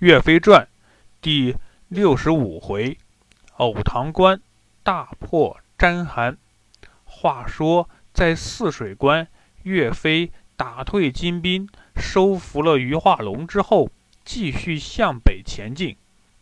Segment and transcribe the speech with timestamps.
[0.00, 0.62] 岳飞传》
[1.22, 1.56] 第
[1.88, 2.98] 六十五回：
[3.56, 4.38] 藕塘关
[4.82, 6.36] 大破詹韩。
[7.06, 9.26] 话说在泗水关，
[9.62, 13.90] 岳飞打退金兵，收服了于化龙之后，
[14.22, 15.96] 继续向北前进。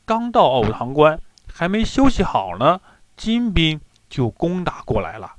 [0.04, 1.20] 刚到藕塘关，
[1.52, 2.80] 还没休息好呢，
[3.16, 3.80] 金兵
[4.10, 5.34] 就攻打过来了。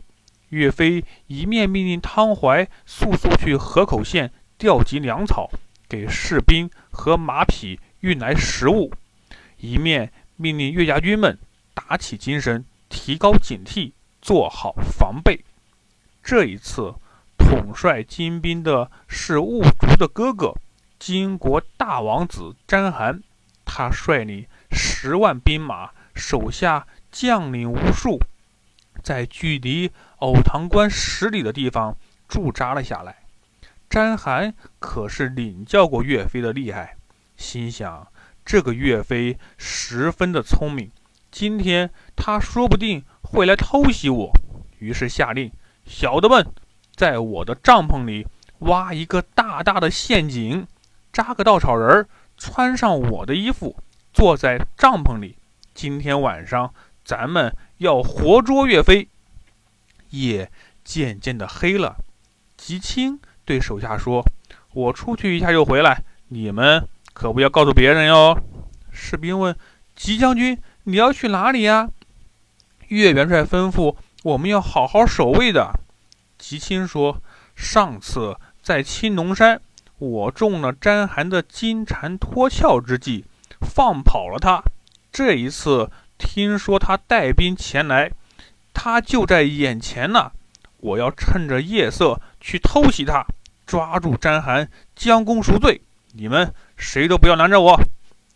[0.50, 5.50] 岳飞一面命令汤怀速速去河口县调集粮草，
[5.90, 8.94] 给士兵和马匹运来食物，
[9.58, 11.40] 一面命令岳家军们
[11.74, 15.44] 打起精神，提高警惕，做好防备。
[16.22, 16.94] 这一次，
[17.36, 20.54] 统帅金兵的是兀竹的哥哥，
[21.00, 23.24] 金国大王子詹韩，
[23.66, 28.20] 他率领十万兵马，手下将领无数。
[29.02, 31.98] 在距离藕塘关十里的地方
[32.28, 33.16] 驻扎了下来。
[33.90, 36.98] 詹韩可是领教过岳飞的厉害，
[37.38, 38.08] 心想
[38.44, 40.92] 这个岳飞十分的聪明，
[41.32, 44.32] 今天他说不定会来偷袭我。
[44.80, 45.52] 于是下令：
[45.86, 46.46] 小的们，
[46.96, 48.28] 在我的帐篷里
[48.60, 50.66] 挖一个大大的陷阱，
[51.12, 53.78] 扎个稻草人，穿上我的衣服，
[54.14, 55.38] 坐在帐篷里。
[55.74, 57.56] 今天晚上咱们。
[57.80, 59.10] 要活捉岳飞。
[60.12, 60.50] 夜
[60.86, 61.98] 渐渐的黑了，
[62.56, 64.24] 吉青对手下说
[64.72, 68.38] ：“我出去一下就回来，你们可不要告诉别人哟。”
[68.94, 69.58] 士兵问
[69.98, 71.90] ：“吉将军，你要去哪里呀？”
[72.90, 75.74] 岳元帅吩咐：“我们要好好守卫的。”
[76.38, 77.20] 吉青说
[77.56, 79.60] ：“上次在青龙山，
[79.98, 83.26] 我中了詹韩的金蝉脱壳之计，
[83.62, 84.62] 放跑了他。
[85.12, 88.10] 这一次。”听说他带兵前来，
[88.74, 90.32] 他就在眼前呢。
[90.78, 93.26] 我要趁着夜色去偷袭他，
[93.68, 95.82] 抓住詹韩，将功赎罪。
[96.14, 97.82] 你们谁都不要拦着我。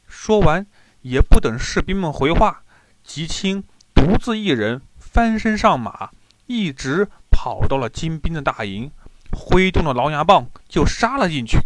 [0.08, 0.66] 说完，
[1.02, 2.64] 也不等士兵们回话，
[3.04, 6.09] 吉青独自一人翻身上马，
[6.48, 8.91] 一直跑到了金兵的大营，
[9.31, 11.59] 挥动了狼牙棒就杀了进去。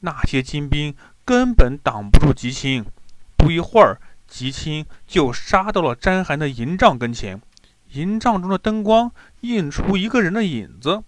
[0.00, 2.84] 那些金兵根本挡不住吉青，
[3.36, 4.00] 不一会儿。
[4.28, 7.40] 吉青就杀到了詹寒的营帐跟前，
[7.92, 11.04] 营帐中的灯光映出一个人的影子，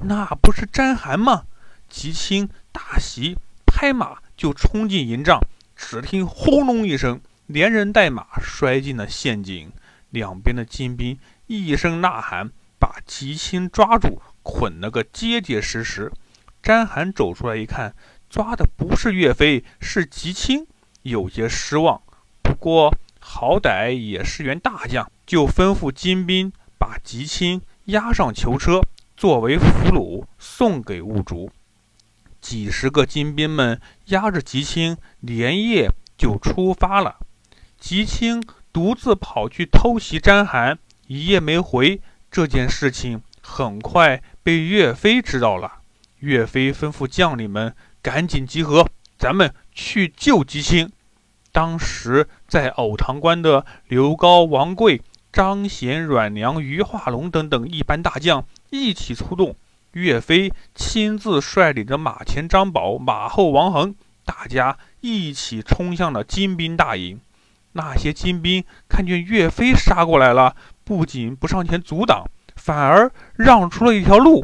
[0.00, 1.44] 那不是詹寒吗？
[1.90, 3.36] 吉青大喜，
[3.80, 5.40] 拍马就冲进营帐，
[5.76, 9.70] 只听轰隆一声，连人带马摔进了陷阱。
[10.10, 11.16] 两边的金兵
[11.46, 12.50] 一声呐喊，
[12.80, 16.10] 把吉青抓住，捆了个结结实实。
[16.60, 17.94] 詹韩走出来一看，
[18.28, 20.66] 抓的不是岳飞，是吉青，
[21.02, 22.02] 有些失望。
[22.42, 28.82] 不过好歹也是员大将，就吩咐金兵把吉青押上囚车，
[29.16, 31.48] 作为俘虏送给兀竹。
[32.40, 37.16] 几十个金兵们押着吉青，连夜就出发了。
[37.78, 42.00] 吉青独自跑去偷袭詹韩，一夜没回。
[42.30, 45.78] 这件事情很快被岳飞知道了。
[46.18, 50.90] 岳飞吩咐将领们赶紧集合，咱们去救吉青。
[51.52, 55.00] 当时在藕塘关的刘高、王贵、
[55.32, 59.56] 张显、阮良、于化龙等等一班大将一起出动，
[59.92, 63.94] 岳飞亲自率领着马前张宝、马后王恒，
[64.24, 67.20] 大家一起冲向了金兵大营。
[67.72, 72.24] 那些金兵看见岳飞杀过来了，不仅不上前阻挡，
[72.56, 74.42] 反而让出了一条路。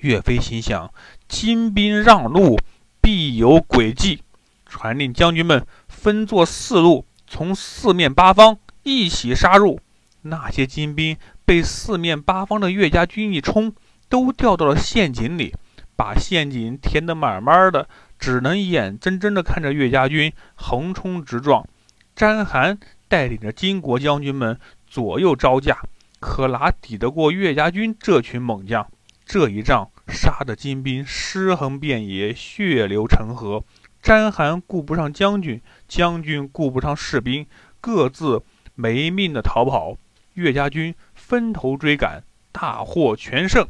[0.00, 0.92] 岳飞心想：
[1.28, 2.58] 金兵让路，
[3.00, 4.22] 必有诡计，
[4.66, 5.66] 传令将军们。
[5.88, 9.78] 分作四路，从四面八方一起杀入。
[10.22, 13.72] 那些金兵被四面八方的岳家军一冲，
[14.10, 15.54] 都掉到了陷阱里，
[15.96, 17.88] 把陷阱填得满满的，
[18.18, 21.66] 只能眼睁睁地看着岳家军横冲直撞。
[22.14, 22.78] 詹韩
[23.08, 25.78] 带领着金国将军们左右招架，
[26.18, 28.86] 可哪抵得过岳家军这群猛将？
[29.24, 33.62] 这一仗杀得金兵尸横遍野，血流成河。
[34.02, 37.46] 詹韩顾不上将军，将军顾不上士兵，
[37.80, 38.42] 各自
[38.74, 39.96] 没命的逃跑。
[40.34, 43.68] 岳家军分头追赶，大获全胜。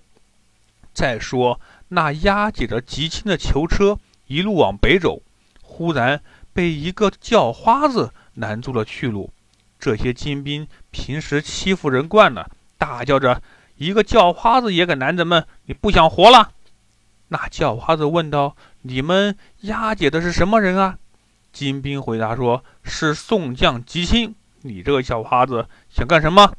[0.92, 5.22] 再说那押解着吉青的囚车一路往北走，
[5.62, 6.20] 忽然
[6.52, 9.30] 被一个叫花子拦住了去路。
[9.78, 13.42] 这些金兵平时欺负人惯了，大叫着
[13.76, 15.46] ：“一个叫花子也敢拦咱们？
[15.64, 16.52] 你不想活了？”
[17.28, 18.56] 那叫花子问道。
[18.82, 20.98] 你们押解的是什么人啊？
[21.52, 26.54] 金兵回答说：“是宋将吉青。”你这个叫花子想干什么？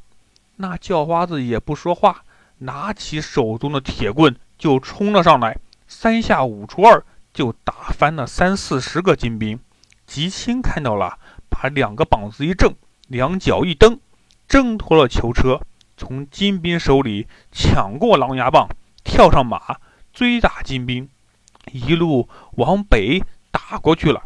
[0.58, 2.24] 那叫花子也不说话，
[2.64, 7.04] 拿起手中的铁棍就冲了上来，三下五除二
[7.34, 9.60] 就打翻了三四十个金兵。
[10.06, 11.18] 吉青看到了，
[11.50, 12.76] 把两个膀子一正，
[13.08, 14.00] 两脚一蹬，
[14.48, 15.62] 挣脱了囚车，
[15.98, 18.68] 从金兵手里抢过狼牙棒，
[19.04, 19.78] 跳上马
[20.14, 21.10] 追打金兵，
[21.72, 22.28] 一路
[22.58, 24.24] 往北打过去了。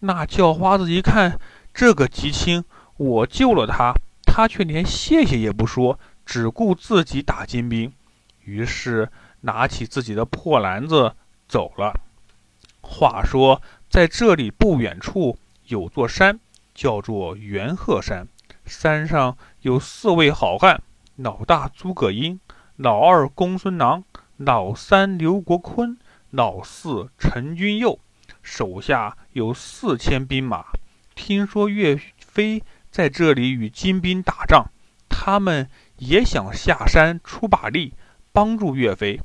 [0.00, 1.40] 那叫花子一看，
[1.72, 2.64] 这个吉青，
[2.98, 3.94] 我救了他，
[4.24, 7.92] 他却连谢谢也不说，只顾自己打金兵，
[8.44, 9.10] 于是
[9.42, 11.14] 拿起自己的破篮子
[11.48, 12.00] 走了。
[12.80, 16.38] 话说，在这里不远处有座山，
[16.74, 18.26] 叫做元鹤山。
[18.66, 20.82] 山上有四位好汉：
[21.16, 22.40] 老大诸葛英，
[22.76, 24.04] 老二公孙囊，
[24.36, 25.98] 老三刘国坤，
[26.30, 27.98] 老四陈君佑。
[28.42, 30.66] 手下有四千兵马。
[31.14, 34.66] 听说岳飞在这里与金兵打仗，
[35.08, 37.94] 他们也想下山出把力，
[38.32, 39.20] 帮助岳飞。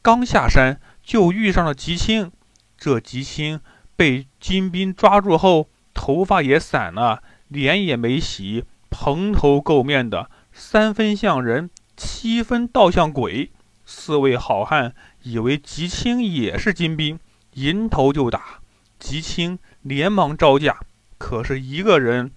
[0.00, 2.30] 刚下山，就遇上了吉青。
[2.76, 3.60] 这吉青
[3.96, 13.52] 被金兵抓住后，头发也散了，脸也没洗，蓬头垢面的，三分像人，七分倒像鬼。
[13.84, 17.18] 四位好汉以为吉青也是金兵，
[17.54, 18.60] 迎头就打。
[18.98, 20.80] 吉青连忙招架，
[21.18, 22.32] 可是一个人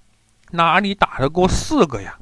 [0.51, 2.19] 哪里打得过四个呀？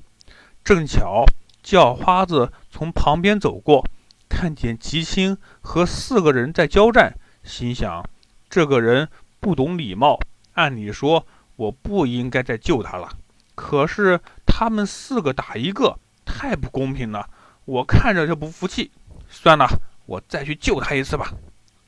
[0.64, 1.26] 正巧
[1.64, 3.88] 叫花子从旁边走过，
[4.30, 8.04] 看见吉星和四个人在交战，心想。
[8.50, 10.20] 这个人不懂礼貌，
[10.54, 11.26] 按理说
[11.56, 13.10] 我不应该再救他了。
[13.56, 17.30] 可是他们四个打一个，太不公平了。
[17.66, 18.92] 我看着就不服气。
[19.30, 19.68] 算了，
[20.06, 21.34] 我再去救他一次吧。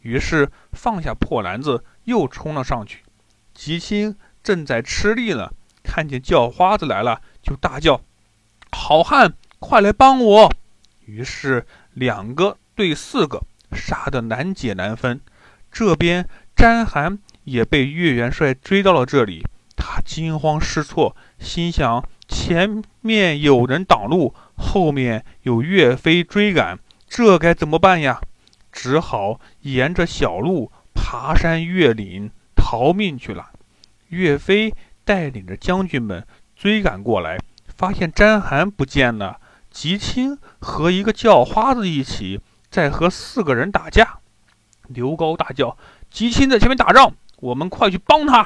[0.02, 3.04] 于是放下破篮子，又冲了上去。
[3.54, 5.52] 吉星正在吃力呢，
[5.84, 8.02] 看见叫花子来了，就大叫
[8.72, 10.54] ：“好汉，快来帮我！”
[11.06, 13.42] 于是两个对四个，
[13.72, 15.20] 杀得难解难分。
[15.72, 16.28] 这边。
[16.56, 19.44] 詹寒也被岳元帅追到了这里，
[19.76, 26.80] 他惊慌失措，心想前面有人挡路，后面有岳飞追赶，
[27.10, 28.22] 这该怎么办呀？
[28.72, 33.52] 只好沿着小路爬山越岭逃命去了。
[34.08, 34.74] 岳飞
[35.04, 36.26] 带领着将军们
[36.56, 37.38] 追赶过来，
[37.68, 39.42] 发现詹寒不见了，
[39.76, 42.40] 吉青和一个叫花子一起
[42.72, 44.20] 在和四个人打架。
[44.88, 45.78] 刘高大叫。
[46.10, 47.12] 吉青在前面打仗，
[47.42, 48.46] 我们快去帮他。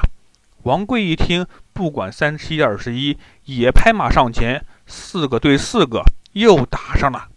[0.64, 7.28] 王贵一听，不管三七二十一，也拍马上前，四个对四个又打上了。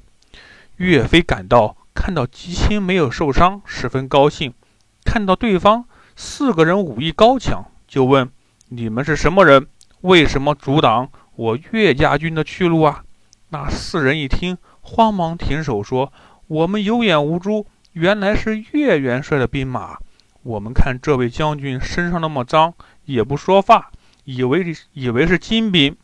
[0.78, 4.56] 岳飞赶到，看到吉青没有受伤，十分高兴。
[5.06, 5.86] 看到对方
[6.16, 8.31] 四个人武艺高强，就问
[8.69, 9.68] ：“你们是什么人？
[10.01, 13.04] 为什么阻挡我岳家军的去路啊？”
[13.54, 16.12] 那四人一听，慌忙停手，说
[16.50, 20.00] ：“我们有眼无珠，原来是岳元帅的兵马。”
[20.42, 22.74] 我们看这位将军身上那么脏，
[23.06, 23.92] 也不说话，
[24.24, 25.96] 以为以为是金兵。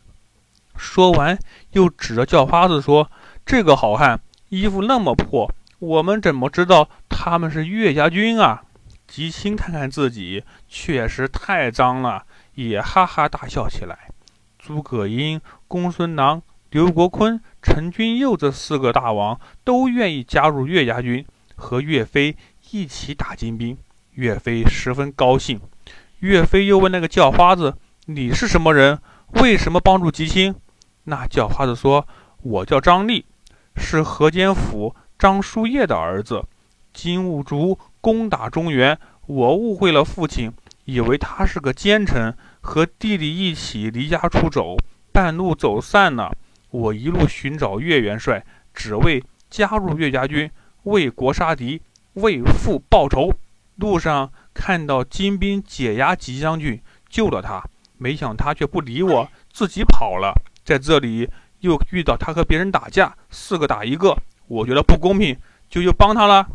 [0.76, 1.36] 说完，
[1.72, 3.10] 又指着叫花子说
[3.44, 4.20] ：“这个好汉
[4.50, 8.62] 衣服那么破，我们怎么知道他们是岳家军啊？”
[9.08, 12.22] 吉清看看自己，确实太脏了，
[12.54, 14.10] 也哈哈大笑起来。
[14.56, 21.26] 诸葛英、公孙囊、刘国坤、陈君佑这四个大王都愿意加入岳家军，
[21.56, 22.36] 和岳飞
[22.70, 23.76] 一起打金兵。
[24.12, 25.60] 岳飞十分高兴。
[26.20, 27.76] 岳飞又问那个叫花子
[28.06, 29.00] ：“你是什么人？
[29.42, 30.54] 为什么帮助吉星？”
[31.04, 32.06] 那叫花子说
[32.42, 33.24] ：“我叫张立，
[33.74, 36.44] 是河间府张叔夜的儿子。
[36.92, 38.96] 金兀术攻打中原，
[39.26, 40.52] 我误会了父亲，
[40.84, 44.76] 以为他是个奸臣，和弟弟一起离家出走，
[45.10, 46.32] 半路走散了。
[46.70, 50.50] 我一路寻找岳元帅，只为加入岳家军，
[50.84, 51.82] 为国杀敌，
[52.14, 53.32] 为父报仇。”
[53.76, 57.64] 路上看到金兵解压吉将军，救了他，
[57.96, 60.34] 没想他却不理我，自己跑了。
[60.62, 61.28] 在这里
[61.60, 64.14] 又遇到他和别人打架，四个打一个，
[64.48, 65.34] 我觉得不公平，
[65.68, 66.46] 就又帮他了。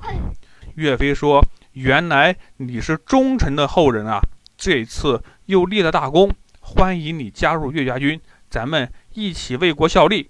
[0.75, 1.43] 岳飞说
[1.73, 4.21] ：“原来你是忠臣的后人啊！
[4.55, 8.21] 这次又立了大功，欢迎你加入岳家军，
[8.55, 10.29] 咱们一起为国效力。”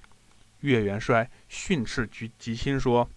[0.61, 3.07] 岳元帅训斥吉吉星说：“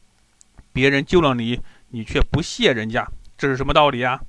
[0.71, 4.21] 别人救了你，你却不谢人家。”这是什么道理啊？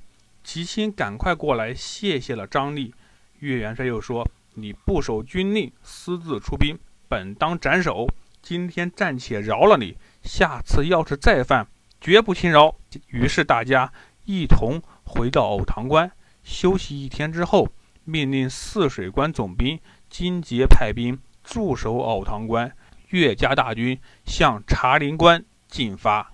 [0.42, 2.94] 吉星赶快过来，谢谢了张力。
[3.40, 6.78] 岳元帅又说：“你不守军令，私自出兵，
[7.10, 8.08] 本当斩首。
[8.40, 11.66] 今天暂且饶了你，下次要是再犯，
[12.00, 12.74] 绝不轻饶。”
[13.08, 13.92] 于是大家
[14.24, 16.10] 一同回到藕塘关
[16.42, 17.68] 休息一天之后，
[18.04, 19.78] 命令泗水关总兵
[20.10, 22.70] 金杰派兵驻守藕塘关。
[23.10, 26.30] 岳家大军向茶陵关进发。